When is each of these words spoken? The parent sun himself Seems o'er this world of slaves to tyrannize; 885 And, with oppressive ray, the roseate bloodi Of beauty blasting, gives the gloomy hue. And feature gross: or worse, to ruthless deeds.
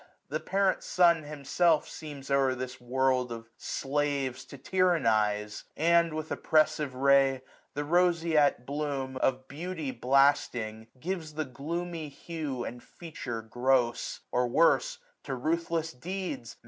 The 0.29 0.39
parent 0.39 0.81
sun 0.81 1.21
himself 1.21 1.87
Seems 1.87 2.31
o'er 2.31 2.55
this 2.55 2.81
world 2.81 3.31
of 3.31 3.51
slaves 3.55 4.45
to 4.45 4.57
tyrannize; 4.57 5.65
885 5.77 5.77
And, 5.77 6.13
with 6.15 6.31
oppressive 6.31 6.95
ray, 6.95 7.43
the 7.75 7.83
roseate 7.83 8.65
bloodi 8.65 9.19
Of 9.19 9.47
beauty 9.47 9.91
blasting, 9.91 10.87
gives 10.99 11.35
the 11.35 11.45
gloomy 11.45 12.09
hue. 12.09 12.63
And 12.63 12.81
feature 12.81 13.43
gross: 13.43 14.21
or 14.31 14.47
worse, 14.47 14.97
to 15.21 15.35
ruthless 15.35 15.93
deeds. 15.93 16.57